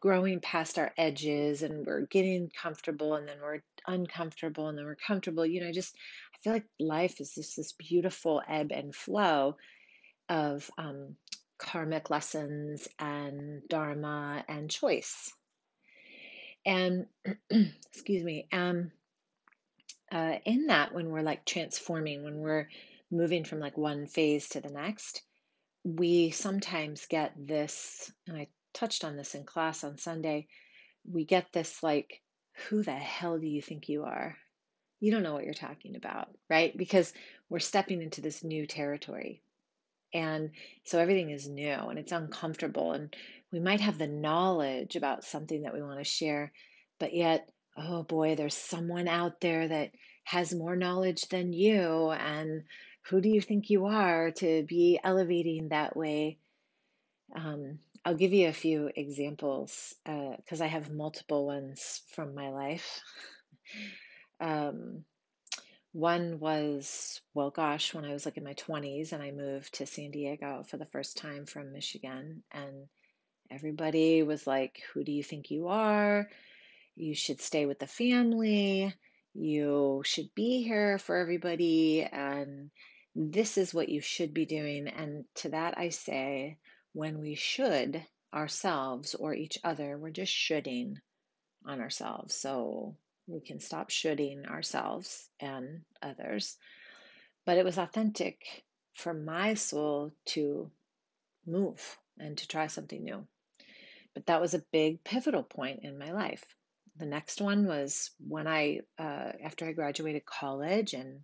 growing 0.00 0.40
past 0.40 0.78
our 0.78 0.92
edges 0.96 1.62
and 1.62 1.84
we're 1.86 2.06
getting 2.06 2.50
comfortable 2.60 3.14
and 3.14 3.28
then 3.28 3.38
we're 3.42 3.62
uncomfortable 3.86 4.68
and 4.68 4.78
then 4.78 4.84
we're 4.84 4.96
comfortable. 4.96 5.44
You 5.44 5.62
know, 5.62 5.72
just 5.72 5.96
I 6.34 6.38
feel 6.42 6.52
like 6.52 6.66
life 6.78 7.20
is 7.20 7.34
just 7.34 7.56
this 7.56 7.72
beautiful 7.72 8.42
ebb 8.48 8.72
and 8.72 8.94
flow 8.94 9.56
of 10.28 10.70
um, 10.78 11.16
karmic 11.58 12.10
lessons 12.10 12.88
and 12.98 13.62
dharma 13.68 14.44
and 14.48 14.70
choice. 14.70 15.32
And 16.64 17.06
excuse 17.50 18.22
me, 18.22 18.46
um, 18.52 18.92
uh, 20.12 20.36
in 20.44 20.66
that 20.66 20.94
when 20.94 21.10
we're 21.10 21.22
like 21.22 21.44
transforming, 21.44 22.24
when 22.24 22.38
we're 22.38 22.68
moving 23.10 23.44
from 23.44 23.60
like 23.60 23.76
one 23.76 24.06
phase 24.06 24.48
to 24.50 24.60
the 24.60 24.70
next, 24.70 25.22
we 25.84 26.30
sometimes 26.30 27.06
get 27.06 27.32
this, 27.36 28.12
and 28.26 28.36
I 28.36 28.48
touched 28.72 29.04
on 29.04 29.16
this 29.16 29.34
in 29.34 29.44
class 29.44 29.84
on 29.84 29.98
Sunday, 29.98 30.46
we 31.10 31.24
get 31.24 31.52
this 31.52 31.82
like, 31.82 32.20
who 32.68 32.82
the 32.82 32.92
hell 32.92 33.38
do 33.38 33.46
you 33.46 33.62
think 33.62 33.88
you 33.88 34.04
are? 34.04 34.36
You 35.00 35.10
don't 35.10 35.22
know 35.22 35.32
what 35.32 35.44
you're 35.44 35.54
talking 35.54 35.96
about, 35.96 36.28
right? 36.48 36.76
Because 36.76 37.12
we're 37.48 37.58
stepping 37.58 38.02
into 38.02 38.20
this 38.20 38.44
new 38.44 38.66
territory. 38.66 39.40
And 40.12 40.50
so 40.84 40.98
everything 40.98 41.30
is 41.30 41.48
new 41.48 41.70
and 41.72 41.98
it's 41.98 42.12
uncomfortable. 42.12 42.92
And 42.92 43.14
we 43.52 43.60
might 43.60 43.80
have 43.80 43.98
the 43.98 44.06
knowledge 44.06 44.96
about 44.96 45.24
something 45.24 45.62
that 45.62 45.72
we 45.72 45.82
want 45.82 45.98
to 45.98 46.04
share, 46.04 46.52
but 46.98 47.14
yet, 47.14 47.48
oh 47.76 48.02
boy, 48.02 48.34
there's 48.34 48.54
someone 48.54 49.08
out 49.08 49.40
there 49.40 49.68
that 49.68 49.92
has 50.24 50.52
more 50.54 50.76
knowledge 50.76 51.22
than 51.28 51.52
you. 51.52 52.10
And 52.10 52.64
who 53.08 53.20
do 53.20 53.28
you 53.28 53.40
think 53.40 53.70
you 53.70 53.86
are 53.86 54.30
to 54.32 54.64
be 54.64 55.00
elevating 55.02 55.68
that 55.68 55.96
way? 55.96 56.38
Um, 57.34 57.78
I'll 58.04 58.14
give 58.14 58.32
you 58.32 58.48
a 58.48 58.52
few 58.52 58.90
examples 58.96 59.94
because 60.04 60.60
uh, 60.60 60.64
I 60.64 60.68
have 60.68 60.90
multiple 60.90 61.46
ones 61.46 62.02
from 62.14 62.34
my 62.34 62.50
life. 62.50 63.00
Um, 64.42 65.04
one 65.92 66.38
was, 66.38 67.20
well, 67.34 67.50
gosh, 67.50 67.92
when 67.92 68.04
I 68.04 68.12
was 68.12 68.24
like 68.24 68.36
in 68.36 68.44
my 68.44 68.54
20s 68.54 69.12
and 69.12 69.22
I 69.22 69.32
moved 69.32 69.74
to 69.74 69.86
San 69.86 70.10
Diego 70.12 70.64
for 70.66 70.76
the 70.76 70.86
first 70.86 71.16
time 71.16 71.46
from 71.46 71.72
Michigan. 71.72 72.42
And 72.52 72.88
everybody 73.50 74.22
was 74.22 74.46
like, 74.46 74.82
Who 74.94 75.04
do 75.04 75.12
you 75.12 75.22
think 75.22 75.50
you 75.50 75.68
are? 75.68 76.28
You 76.96 77.14
should 77.14 77.40
stay 77.40 77.66
with 77.66 77.80
the 77.80 77.86
family. 77.86 78.94
You 79.34 80.02
should 80.04 80.34
be 80.34 80.62
here 80.62 80.98
for 80.98 81.16
everybody. 81.16 82.02
And 82.02 82.70
this 83.16 83.58
is 83.58 83.74
what 83.74 83.88
you 83.88 84.00
should 84.00 84.32
be 84.32 84.46
doing. 84.46 84.88
And 84.88 85.24
to 85.36 85.50
that 85.50 85.76
I 85.76 85.88
say, 85.88 86.56
when 86.92 87.20
we 87.20 87.34
should, 87.34 88.04
ourselves 88.32 89.14
or 89.14 89.34
each 89.34 89.58
other, 89.64 89.98
we're 89.98 90.10
just 90.10 90.32
shoulding 90.32 90.98
on 91.66 91.80
ourselves. 91.80 92.34
So 92.34 92.96
we 93.26 93.40
can 93.40 93.60
stop 93.60 93.90
shoulding 93.90 94.46
ourselves 94.46 95.28
and 95.40 95.82
others. 96.02 96.56
But 97.46 97.58
it 97.58 97.64
was 97.64 97.78
authentic 97.78 98.64
for 98.94 99.14
my 99.14 99.54
soul 99.54 100.12
to 100.26 100.70
move 101.46 101.98
and 102.18 102.36
to 102.36 102.48
try 102.48 102.66
something 102.66 103.02
new. 103.02 103.26
But 104.14 104.26
that 104.26 104.40
was 104.40 104.54
a 104.54 104.64
big 104.72 105.02
pivotal 105.04 105.42
point 105.42 105.80
in 105.82 105.98
my 105.98 106.12
life. 106.12 106.44
The 106.96 107.06
next 107.06 107.40
one 107.40 107.66
was 107.66 108.10
when 108.18 108.46
I, 108.46 108.80
uh, 108.98 109.32
after 109.42 109.66
I 109.66 109.72
graduated 109.72 110.26
college 110.26 110.92
and 110.92 111.20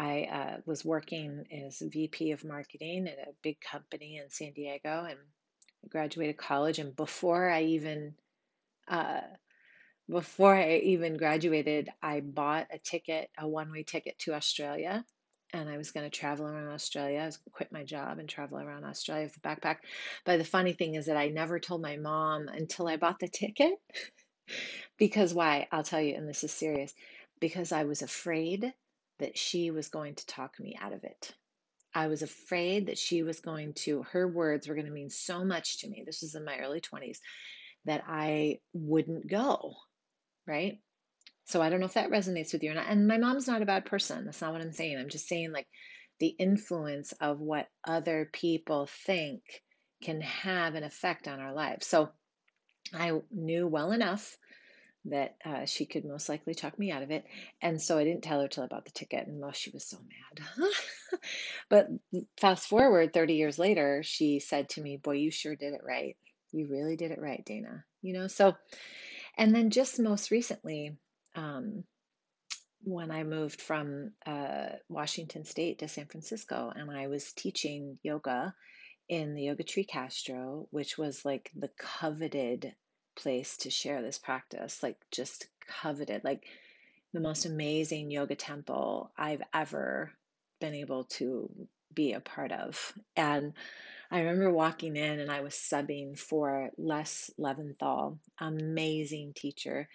I 0.00 0.22
uh, 0.32 0.60
was 0.64 0.82
working 0.82 1.44
as 1.52 1.82
VP 1.82 2.30
of 2.30 2.42
marketing 2.42 3.06
at 3.06 3.28
a 3.28 3.34
big 3.42 3.60
company 3.60 4.16
in 4.16 4.30
San 4.30 4.52
Diego 4.54 5.04
and 5.04 5.18
I 5.84 5.88
graduated 5.88 6.38
college. 6.38 6.78
And 6.78 6.96
before 6.96 7.50
I 7.50 7.64
even, 7.64 8.14
uh, 8.88 9.20
before 10.08 10.54
I 10.54 10.76
even 10.78 11.18
graduated, 11.18 11.90
I 12.02 12.20
bought 12.20 12.68
a 12.72 12.78
ticket, 12.78 13.28
a 13.36 13.46
one-way 13.46 13.82
ticket 13.82 14.18
to 14.20 14.32
Australia. 14.32 15.04
And 15.52 15.68
I 15.68 15.76
was 15.76 15.90
going 15.90 16.08
to 16.08 16.18
travel 16.18 16.46
around 16.46 16.68
Australia. 16.68 17.18
I 17.18 17.26
was 17.26 17.36
going 17.36 17.50
to 17.50 17.56
quit 17.56 17.72
my 17.72 17.84
job 17.84 18.18
and 18.18 18.28
travel 18.28 18.58
around 18.58 18.84
Australia 18.84 19.24
with 19.24 19.36
a 19.36 19.40
backpack. 19.40 19.80
But 20.24 20.38
the 20.38 20.44
funny 20.44 20.72
thing 20.72 20.94
is 20.94 21.06
that 21.06 21.18
I 21.18 21.28
never 21.28 21.60
told 21.60 21.82
my 21.82 21.98
mom 21.98 22.48
until 22.48 22.88
I 22.88 22.96
bought 22.96 23.18
the 23.18 23.28
ticket. 23.28 23.74
because 24.96 25.34
why? 25.34 25.68
I'll 25.70 25.84
tell 25.84 26.00
you, 26.00 26.14
and 26.14 26.26
this 26.26 26.42
is 26.42 26.52
serious. 26.52 26.94
Because 27.38 27.70
I 27.70 27.84
was 27.84 28.00
afraid 28.00 28.72
that 29.20 29.38
she 29.38 29.70
was 29.70 29.88
going 29.88 30.16
to 30.16 30.26
talk 30.26 30.58
me 30.58 30.76
out 30.80 30.92
of 30.92 31.04
it. 31.04 31.34
I 31.94 32.08
was 32.08 32.22
afraid 32.22 32.86
that 32.86 32.98
she 32.98 33.22
was 33.22 33.40
going 33.40 33.74
to, 33.74 34.04
her 34.12 34.28
words 34.28 34.68
were 34.68 34.74
going 34.74 34.86
to 34.86 34.92
mean 34.92 35.10
so 35.10 35.44
much 35.44 35.80
to 35.80 35.88
me. 35.88 36.04
This 36.04 36.22
was 36.22 36.34
in 36.34 36.44
my 36.44 36.58
early 36.58 36.80
20s 36.80 37.18
that 37.86 38.04
I 38.06 38.58
wouldn't 38.72 39.28
go, 39.28 39.74
right? 40.46 40.78
So 41.46 41.60
I 41.60 41.68
don't 41.68 41.80
know 41.80 41.86
if 41.86 41.94
that 41.94 42.10
resonates 42.10 42.52
with 42.52 42.62
you 42.62 42.70
or 42.70 42.74
not. 42.74 42.86
And 42.88 43.08
my 43.08 43.18
mom's 43.18 43.48
not 43.48 43.62
a 43.62 43.66
bad 43.66 43.86
person. 43.86 44.24
That's 44.24 44.40
not 44.40 44.52
what 44.52 44.60
I'm 44.60 44.72
saying. 44.72 44.98
I'm 44.98 45.08
just 45.08 45.26
saying, 45.26 45.52
like, 45.52 45.66
the 46.20 46.28
influence 46.28 47.12
of 47.20 47.40
what 47.40 47.66
other 47.84 48.28
people 48.32 48.88
think 49.06 49.40
can 50.02 50.20
have 50.20 50.74
an 50.74 50.84
effect 50.84 51.26
on 51.26 51.40
our 51.40 51.52
lives. 51.52 51.86
So 51.86 52.10
I 52.94 53.20
knew 53.32 53.66
well 53.66 53.92
enough 53.92 54.36
that 55.06 55.36
uh, 55.44 55.64
she 55.64 55.86
could 55.86 56.04
most 56.04 56.28
likely 56.28 56.54
talk 56.54 56.78
me 56.78 56.90
out 56.90 57.02
of 57.02 57.10
it. 57.10 57.24
And 57.62 57.80
so 57.80 57.98
I 57.98 58.04
didn't 58.04 58.22
tell 58.22 58.40
her 58.40 58.48
till 58.48 58.64
I 58.64 58.66
bought 58.66 58.84
the 58.84 58.90
ticket, 58.90 59.26
and 59.26 59.40
well, 59.40 59.52
she 59.52 59.70
was 59.70 59.86
so 59.86 59.98
mad. 59.98 60.70
but 61.68 61.88
fast 62.38 62.68
forward 62.68 63.12
30 63.12 63.34
years 63.34 63.58
later, 63.58 64.02
she 64.04 64.40
said 64.40 64.68
to 64.70 64.82
me, 64.82 64.96
Boy, 64.96 65.12
you 65.12 65.30
sure 65.30 65.56
did 65.56 65.72
it 65.72 65.82
right. 65.84 66.16
You 66.52 66.68
really 66.68 66.96
did 66.96 67.12
it 67.12 67.20
right, 67.20 67.44
Dana. 67.44 67.84
You 68.02 68.14
know, 68.14 68.26
so, 68.26 68.56
and 69.36 69.54
then 69.54 69.70
just 69.70 69.98
most 69.98 70.30
recently, 70.30 70.96
um, 71.34 71.84
when 72.82 73.10
I 73.10 73.24
moved 73.24 73.60
from 73.60 74.12
uh, 74.26 74.70
Washington 74.88 75.44
State 75.44 75.80
to 75.80 75.88
San 75.88 76.06
Francisco, 76.06 76.72
and 76.74 76.90
I 76.90 77.08
was 77.08 77.32
teaching 77.32 77.98
yoga 78.02 78.54
in 79.08 79.34
the 79.34 79.42
Yoga 79.44 79.64
Tree 79.64 79.84
Castro, 79.84 80.66
which 80.70 80.96
was 80.96 81.24
like 81.24 81.50
the 81.54 81.70
coveted 81.78 82.74
place 83.22 83.56
to 83.58 83.70
share 83.70 84.02
this 84.02 84.18
practice, 84.18 84.82
like 84.82 84.96
just 85.10 85.46
coveted, 85.66 86.22
like 86.24 86.44
the 87.12 87.20
most 87.20 87.44
amazing 87.44 88.10
yoga 88.10 88.34
temple 88.34 89.10
I've 89.16 89.42
ever 89.52 90.12
been 90.60 90.74
able 90.74 91.04
to 91.04 91.50
be 91.94 92.12
a 92.12 92.20
part 92.20 92.52
of. 92.52 92.92
And 93.16 93.52
I 94.10 94.20
remember 94.20 94.50
walking 94.50 94.96
in 94.96 95.20
and 95.20 95.30
I 95.30 95.40
was 95.40 95.54
subbing 95.54 96.18
for 96.18 96.70
Les 96.78 97.30
Leventhal, 97.38 98.18
amazing 98.40 99.32
teacher. 99.34 99.88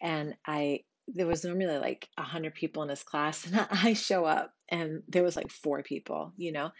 And 0.00 0.34
I 0.46 0.80
there 1.06 1.26
was 1.26 1.44
normally 1.44 1.78
like 1.78 2.08
a 2.16 2.22
hundred 2.22 2.54
people 2.54 2.82
in 2.82 2.88
his 2.88 3.02
class, 3.02 3.46
and 3.52 3.66
I 3.70 3.92
show 3.92 4.24
up 4.24 4.52
and 4.68 5.02
there 5.08 5.22
was 5.22 5.36
like 5.36 5.50
four 5.50 5.82
people, 5.82 6.32
you 6.36 6.52
know, 6.52 6.70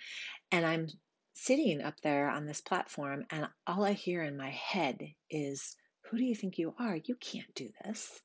and 0.50 0.64
I'm 0.64 0.88
sitting 1.34 1.82
up 1.82 2.00
there 2.00 2.28
on 2.28 2.46
this 2.46 2.60
platform, 2.60 3.26
and 3.30 3.48
all 3.66 3.84
I 3.84 3.92
hear 3.92 4.22
in 4.22 4.36
my 4.36 4.50
head 4.50 4.98
is, 5.28 5.76
Who 6.10 6.16
do 6.16 6.24
you 6.24 6.34
think 6.34 6.58
you 6.58 6.74
are? 6.78 6.96
You 6.96 7.16
can't 7.16 7.54
do 7.54 7.70
this. 7.84 8.20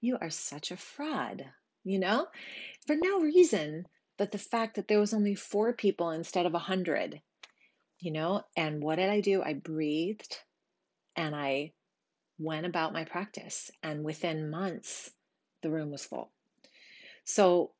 You 0.00 0.18
are 0.20 0.30
such 0.30 0.70
a 0.70 0.76
fraud, 0.76 1.44
you 1.84 1.98
know, 1.98 2.28
for 2.86 2.96
no 2.96 3.20
reason 3.20 3.86
but 4.22 4.30
the 4.30 4.38
fact 4.38 4.76
that 4.76 4.88
there 4.88 5.00
was 5.00 5.14
only 5.14 5.34
four 5.34 5.72
people 5.72 6.10
instead 6.10 6.46
of 6.46 6.54
a 6.54 6.58
hundred, 6.60 7.20
you 7.98 8.12
know. 8.12 8.42
And 8.56 8.82
what 8.82 8.96
did 8.96 9.08
I 9.08 9.20
do? 9.20 9.42
I 9.42 9.54
breathed 9.54 10.38
and 11.16 11.34
I 11.34 11.72
went 12.38 12.66
about 12.66 12.92
my 12.92 13.04
practice, 13.04 13.70
and 13.82 14.04
within 14.04 14.50
months, 14.50 15.10
the 15.62 15.70
room 15.70 15.90
was 15.90 16.04
full. 16.04 16.30
So, 17.24 17.72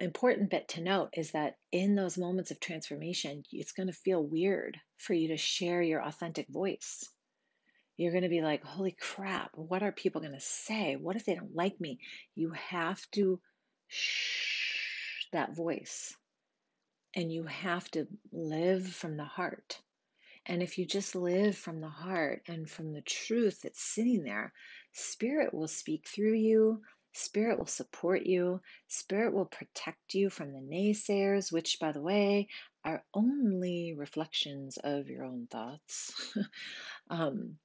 important 0.00 0.50
bit 0.50 0.68
to 0.68 0.82
note 0.82 1.10
is 1.12 1.32
that 1.32 1.56
in 1.70 1.94
those 1.94 2.18
moments 2.18 2.50
of 2.50 2.58
transformation, 2.58 3.42
it's 3.52 3.72
going 3.72 3.88
to 3.88 3.92
feel 3.92 4.22
weird 4.22 4.78
for 4.96 5.14
you 5.14 5.28
to 5.28 5.36
share 5.36 5.82
your 5.82 6.02
authentic 6.02 6.48
voice. 6.48 7.08
You're 7.96 8.12
going 8.12 8.24
to 8.24 8.30
be 8.30 8.40
like, 8.40 8.64
holy 8.64 8.96
crap, 8.98 9.50
what 9.54 9.82
are 9.82 9.92
people 9.92 10.22
going 10.22 10.32
to 10.32 10.40
say? 10.40 10.96
What 10.96 11.16
if 11.16 11.26
they 11.26 11.34
don't 11.34 11.54
like 11.54 11.78
me? 11.80 12.00
You 12.34 12.52
have 12.52 13.00
to 13.12 13.40
shh 13.88 15.26
that 15.32 15.54
voice 15.54 16.14
and 17.14 17.32
you 17.32 17.44
have 17.44 17.90
to 17.90 18.06
live 18.32 18.86
from 18.86 19.16
the 19.16 19.24
heart. 19.24 19.80
And 20.46 20.62
if 20.62 20.78
you 20.78 20.86
just 20.86 21.14
live 21.14 21.56
from 21.56 21.80
the 21.80 21.88
heart 21.88 22.42
and 22.48 22.68
from 22.68 22.92
the 22.92 23.02
truth 23.02 23.60
that's 23.62 23.82
sitting 23.82 24.24
there, 24.24 24.52
Spirit 24.92 25.52
will 25.52 25.68
speak 25.68 26.08
through 26.08 26.34
you. 26.34 26.80
Spirit 27.12 27.58
will 27.58 27.66
support 27.66 28.24
you. 28.24 28.60
Spirit 28.88 29.32
will 29.32 29.46
protect 29.46 30.14
you 30.14 30.30
from 30.30 30.52
the 30.52 30.60
naysayers, 30.60 31.52
which, 31.52 31.78
by 31.80 31.92
the 31.92 32.00
way, 32.00 32.48
are 32.84 33.04
only 33.14 33.94
reflections 33.96 34.78
of 34.78 35.08
your 35.08 35.24
own 35.24 35.46
thoughts. 35.48 36.34
um, 37.10 37.58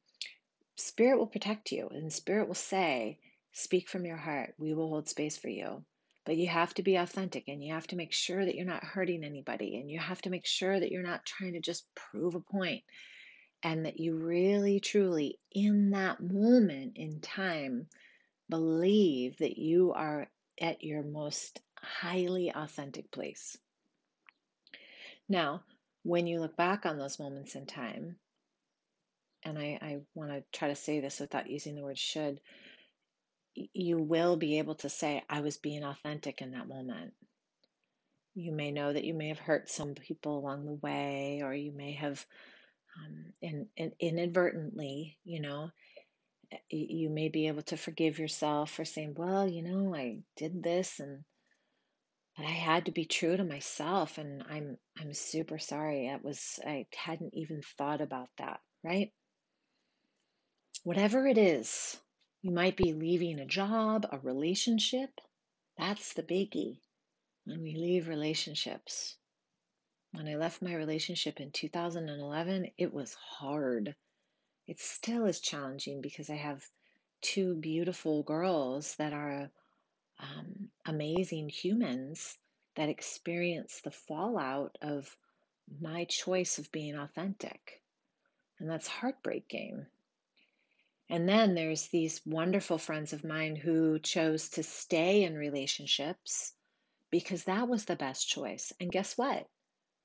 Spirit 0.77 1.17
will 1.17 1.27
protect 1.27 1.71
you, 1.71 1.87
and 1.89 2.11
Spirit 2.11 2.47
will 2.47 2.55
say, 2.55 3.19
Speak 3.51 3.87
from 3.87 4.05
your 4.05 4.17
heart. 4.17 4.53
We 4.57 4.73
will 4.73 4.89
hold 4.89 5.07
space 5.07 5.37
for 5.37 5.47
you. 5.47 5.85
But 6.25 6.37
you 6.37 6.47
have 6.47 6.73
to 6.73 6.83
be 6.83 6.95
authentic 6.95 7.47
and 7.47 7.63
you 7.63 7.73
have 7.73 7.87
to 7.87 7.95
make 7.95 8.11
sure 8.11 8.43
that 8.43 8.55
you're 8.55 8.65
not 8.65 8.83
hurting 8.83 9.23
anybody 9.23 9.77
and 9.77 9.89
you 9.89 9.99
have 9.99 10.21
to 10.23 10.29
make 10.29 10.45
sure 10.45 10.77
that 10.77 10.91
you're 10.91 11.03
not 11.03 11.25
trying 11.25 11.53
to 11.53 11.61
just 11.61 11.85
prove 11.95 12.35
a 12.35 12.41
point 12.41 12.83
and 13.63 13.85
that 13.85 13.99
you 13.99 14.15
really, 14.15 14.79
truly, 14.79 15.39
in 15.51 15.91
that 15.91 16.19
moment 16.19 16.97
in 16.97 17.21
time, 17.21 17.87
believe 18.49 19.37
that 19.37 19.57
you 19.57 19.93
are 19.93 20.27
at 20.61 20.83
your 20.83 21.03
most 21.03 21.61
highly 21.79 22.51
authentic 22.53 23.11
place. 23.11 23.57
Now, 25.27 25.63
when 26.03 26.27
you 26.27 26.39
look 26.39 26.55
back 26.55 26.85
on 26.85 26.97
those 26.97 27.19
moments 27.19 27.55
in 27.55 27.65
time, 27.65 28.17
and 29.43 29.57
I, 29.57 29.79
I 29.81 29.97
want 30.13 30.31
to 30.31 30.43
try 30.57 30.69
to 30.69 30.75
say 30.75 30.99
this 30.99 31.19
without 31.19 31.49
using 31.49 31.75
the 31.75 31.83
word 31.83 31.97
should, 31.97 32.39
you 33.53 33.97
will 33.97 34.35
be 34.35 34.59
able 34.59 34.75
to 34.75 34.89
say, 34.89 35.23
I 35.29 35.41
was 35.41 35.57
being 35.57 35.83
authentic 35.83 36.41
in 36.41 36.51
that 36.51 36.67
moment. 36.67 37.13
You 38.33 38.51
may 38.51 38.71
know 38.71 38.91
that 38.91 39.05
you 39.05 39.13
may 39.13 39.29
have 39.29 39.39
hurt 39.39 39.69
some 39.69 39.93
people 39.93 40.37
along 40.37 40.65
the 40.65 40.73
way, 40.73 41.41
or 41.43 41.53
you 41.53 41.71
may 41.71 41.93
have 41.93 42.25
um, 42.97 43.33
in, 43.41 43.67
in, 43.77 43.93
inadvertently, 43.99 45.17
you 45.23 45.39
know, 45.41 45.69
you 46.69 47.09
may 47.09 47.29
be 47.29 47.47
able 47.47 47.63
to 47.63 47.77
forgive 47.77 48.19
yourself 48.19 48.71
for 48.71 48.85
saying, 48.85 49.15
well, 49.17 49.47
you 49.47 49.61
know, 49.61 49.95
I 49.95 50.19
did 50.35 50.63
this 50.63 50.99
and 50.99 51.23
but 52.35 52.45
I 52.45 52.51
had 52.51 52.85
to 52.85 52.91
be 52.91 53.05
true 53.05 53.37
to 53.37 53.43
myself 53.43 54.17
and 54.17 54.43
I'm 54.49 54.77
I'm 54.99 55.13
super 55.13 55.57
sorry. 55.57 56.07
It 56.07 56.23
was 56.23 56.59
I 56.65 56.85
hadn't 56.93 57.33
even 57.33 57.61
thought 57.77 58.01
about 58.01 58.29
that, 58.37 58.59
right? 58.83 59.13
Whatever 60.83 61.27
it 61.27 61.37
is, 61.37 61.97
you 62.41 62.51
might 62.51 62.77
be 62.77 62.93
leaving 62.93 63.39
a 63.39 63.45
job, 63.45 64.05
a 64.11 64.19
relationship. 64.19 65.21
That's 65.77 66.13
the 66.13 66.23
biggie. 66.23 66.81
When 67.45 67.61
we 67.61 67.75
leave 67.75 68.07
relationships. 68.07 69.17
When 70.11 70.27
I 70.27 70.35
left 70.35 70.61
my 70.61 70.73
relationship 70.73 71.39
in 71.39 71.51
2011, 71.51 72.71
it 72.77 72.93
was 72.93 73.13
hard. 73.13 73.95
It 74.67 74.79
still 74.79 75.25
is 75.25 75.39
challenging 75.39 76.01
because 76.01 76.29
I 76.29 76.35
have 76.35 76.67
two 77.21 77.55
beautiful 77.55 78.23
girls 78.23 78.95
that 78.95 79.13
are 79.13 79.51
um, 80.19 80.69
amazing 80.85 81.49
humans 81.49 82.37
that 82.75 82.89
experience 82.89 83.81
the 83.81 83.91
fallout 83.91 84.77
of 84.81 85.15
my 85.79 86.05
choice 86.05 86.57
of 86.57 86.71
being 86.71 86.95
authentic. 86.95 87.81
And 88.59 88.69
that's 88.69 88.87
heartbreaking. 88.87 89.85
And 91.09 91.29
then 91.29 91.53
there's 91.53 91.87
these 91.87 92.21
wonderful 92.25 92.77
friends 92.77 93.13
of 93.13 93.23
mine 93.23 93.55
who 93.55 93.99
chose 93.99 94.49
to 94.49 94.63
stay 94.63 95.23
in 95.23 95.35
relationships 95.35 96.53
because 97.11 97.43
that 97.43 97.67
was 97.67 97.85
the 97.85 97.95
best 97.95 98.27
choice. 98.27 98.73
And 98.79 98.91
guess 98.91 99.17
what? 99.17 99.47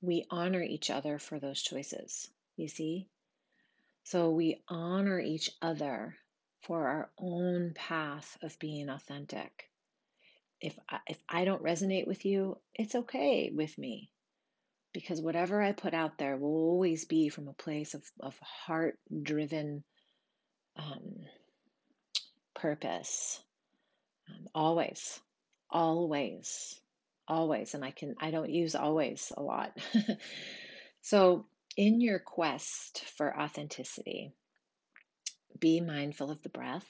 We 0.01 0.25
honor 0.29 0.61
each 0.61 0.89
other 0.89 1.17
for 1.17 1.39
those 1.39 1.61
choices. 1.61 2.29
You 2.55 2.67
see? 2.67 3.07
So 4.11 4.29
we 4.31 4.61
honor 4.67 5.21
each 5.21 5.49
other 5.61 6.17
for 6.63 6.85
our 6.85 7.09
own 7.17 7.71
path 7.73 8.37
of 8.41 8.59
being 8.59 8.89
authentic. 8.89 9.69
If 10.59 10.77
I, 10.89 10.97
if 11.07 11.17
I 11.29 11.45
don't 11.45 11.63
resonate 11.63 12.07
with 12.07 12.25
you, 12.25 12.57
it's 12.75 12.93
okay 12.93 13.51
with 13.55 13.77
me 13.77 14.11
because 14.91 15.21
whatever 15.21 15.61
I 15.61 15.71
put 15.71 15.93
out 15.93 16.17
there 16.17 16.35
will 16.35 16.49
always 16.49 17.05
be 17.05 17.29
from 17.29 17.47
a 17.47 17.53
place 17.53 17.93
of, 17.93 18.03
of 18.19 18.37
heart 18.39 18.99
driven 19.23 19.85
um, 20.75 21.21
purpose. 22.53 23.39
Um, 24.29 24.49
always, 24.53 25.21
always, 25.69 26.77
always. 27.29 27.75
And 27.75 27.85
I 27.85 27.91
can, 27.91 28.15
I 28.19 28.31
don't 28.31 28.49
use 28.49 28.75
always 28.75 29.31
a 29.37 29.41
lot. 29.41 29.71
so, 31.01 31.45
in 31.77 32.01
your 32.01 32.19
quest 32.19 33.03
for 33.17 33.39
authenticity, 33.39 34.31
be 35.59 35.81
mindful 35.81 36.31
of 36.31 36.41
the 36.41 36.49
breath. 36.49 36.87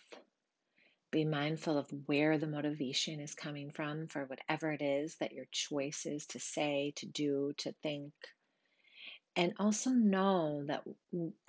Be 1.12 1.26
mindful 1.26 1.78
of 1.78 1.90
where 2.06 2.38
the 2.38 2.48
motivation 2.48 3.20
is 3.20 3.36
coming 3.36 3.72
from 3.72 4.08
for 4.08 4.26
whatever 4.26 4.72
it 4.72 4.82
is 4.82 5.18
that 5.20 5.34
your 5.34 5.46
choice 5.52 6.06
is 6.06 6.26
to 6.28 6.40
say, 6.40 6.94
to 6.96 7.06
do, 7.06 7.54
to 7.58 7.74
think. 7.84 8.14
And 9.36 9.54
also 9.60 9.90
know 9.90 10.64
that 10.68 10.84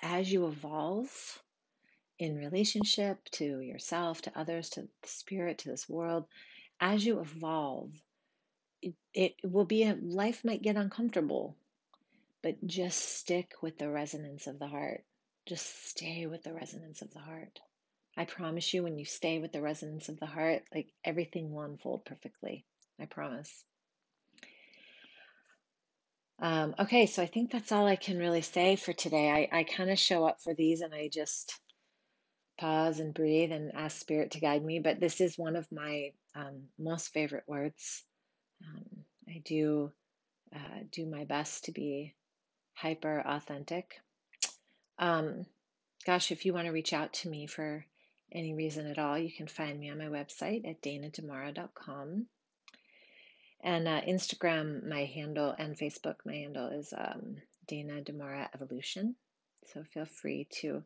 as 0.03 0.33
you 0.33 0.47
evolve 0.47 1.43
in 2.19 2.37
relationship 2.37 3.19
to 3.33 3.61
yourself, 3.61 4.23
to 4.23 4.39
others, 4.39 4.69
to 4.71 4.83
the 4.83 4.89
spirit, 5.09 5.59
to 5.59 5.69
this 5.69 5.89
world, 5.89 6.27
as 6.81 7.05
you 7.05 7.21
evolve, 7.21 7.91
it, 8.81 8.95
it 9.15 9.35
will 9.45 9.65
be 9.65 9.85
a 9.85 9.97
life 10.01 10.45
might 10.45 10.63
get 10.63 10.77
uncomfortable, 10.77 11.57
but 12.43 12.67
just 12.67 12.99
stick 13.01 13.53
with 13.63 13.79
the 13.79 13.91
resonance 13.91 14.47
of 14.47 14.59
the 14.59 14.67
heart. 14.67 15.05
Just 15.47 15.89
stay 15.89 16.27
with 16.27 16.43
the 16.43 16.53
resonance 16.53 17.03
of 17.03 17.13
the 17.13 17.21
heart. 17.21 17.61
I 18.17 18.25
promise 18.25 18.75
you, 18.75 18.83
when 18.83 18.99
you 18.99 19.05
stay 19.05 19.39
with 19.39 19.53
the 19.53 19.63
resonance 19.63 20.09
of 20.09 20.21
the 20.21 20.27
heart, 20.27 20.63
like 20.75 20.93
everything 21.05 21.53
will 21.53 21.63
unfold 21.63 22.05
perfectly. 22.05 22.65
I 23.01 23.07
promise. 23.07 23.65
Um, 26.39 26.75
okay, 26.79 27.07
so 27.07 27.23
I 27.23 27.27
think 27.27 27.51
that's 27.51 27.73
all 27.73 27.87
I 27.87 27.97
can 27.97 28.19
really 28.19 28.43
say 28.43 28.77
for 28.77 28.93
today. 28.93 29.31
I, 29.31 29.61
I 29.61 29.65
kind 29.65 29.91
of 29.91 29.99
show 29.99 30.25
up 30.27 30.43
for 30.43 30.55
these 30.55 30.81
and 30.81 30.93
I 30.93 31.09
just 31.09 31.59
pause 32.59 32.99
and 33.01 33.15
breathe 33.15 33.53
and 33.53 33.73
ask 33.75 33.99
Spirit 33.99 34.33
to 34.33 34.41
guide 34.41 34.65
me. 34.65 34.81
But 34.81 35.01
this 35.01 35.21
is 35.21 35.39
one 35.39 35.57
of 35.57 35.71
my 35.71 36.13
um, 36.35 36.65
most 36.79 37.13
favorite 37.13 37.45
words. 37.47 38.05
Um, 38.63 39.05
I 39.29 39.43
do 39.45 39.93
uh, 40.55 40.81
do 40.91 41.07
my 41.07 41.25
best 41.25 41.65
to 41.65 41.73
be 41.73 42.15
hyper 42.75 43.23
authentic. 43.27 44.01
Um, 44.99 45.47
gosh, 46.05 46.33
if 46.33 46.45
you 46.45 46.53
want 46.53 46.67
to 46.67 46.73
reach 46.73 46.93
out 46.93 47.13
to 47.15 47.29
me 47.29 47.47
for 47.47 47.85
any 48.31 48.55
reason 48.55 48.87
at 48.87 48.99
all, 48.99 49.19
you 49.19 49.33
can 49.33 49.47
find 49.47 49.79
me 49.79 49.91
on 49.91 49.99
my 49.99 50.07
website 50.07 50.69
at 50.69 50.83
danadamara.com. 50.83 52.27
And 53.65 53.87
uh, 53.87 54.01
Instagram, 54.01 54.89
my 54.89 55.05
handle, 55.05 55.55
and 55.57 55.79
Facebook, 55.79 56.17
my 56.25 56.35
handle 56.35 56.69
is 56.69 56.93
um, 56.97 57.37
Dana 57.69 58.03
Damara 58.03 58.49
Evolution. 58.55 59.15
So 59.73 59.85
feel 59.85 60.07
free 60.07 60.49
to 60.61 60.83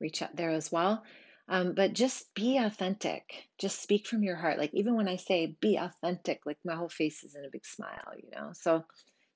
reach 0.00 0.20
out 0.20 0.36
there 0.36 0.50
as 0.50 0.70
well. 0.70 1.02
Um, 1.48 1.72
but 1.72 1.94
just 1.94 2.32
be 2.34 2.58
authentic. 2.58 3.48
Just 3.56 3.82
speak 3.82 4.06
from 4.06 4.22
your 4.22 4.36
heart. 4.36 4.58
Like 4.58 4.74
even 4.74 4.94
when 4.96 5.08
I 5.08 5.16
say 5.16 5.56
be 5.60 5.76
authentic, 5.76 6.44
like 6.44 6.58
my 6.64 6.74
whole 6.74 6.90
face 6.90 7.24
is 7.24 7.34
in 7.34 7.44
a 7.44 7.50
big 7.50 7.64
smile, 7.64 8.12
you 8.16 8.30
know. 8.30 8.50
So 8.52 8.84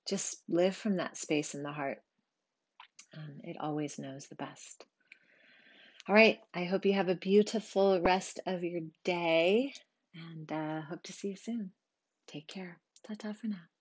just 0.08 0.42
live 0.48 0.76
from 0.76 0.96
that 0.96 1.16
space 1.16 1.54
in 1.54 1.62
the 1.62 1.72
heart. 1.72 2.02
Um, 3.16 3.40
it 3.44 3.56
always 3.60 3.98
knows 3.98 4.26
the 4.26 4.34
best. 4.36 4.84
All 6.08 6.14
right. 6.14 6.40
I 6.54 6.64
hope 6.64 6.84
you 6.84 6.94
have 6.94 7.08
a 7.08 7.14
beautiful 7.14 8.00
rest 8.00 8.40
of 8.46 8.64
your 8.64 8.80
day 9.04 9.74
and 10.14 10.50
uh, 10.50 10.80
hope 10.82 11.02
to 11.04 11.12
see 11.12 11.28
you 11.28 11.36
soon. 11.36 11.72
Take 12.26 12.48
care. 12.48 12.78
Ta 13.06 13.14
ta 13.18 13.32
for 13.32 13.46
now. 13.46 13.71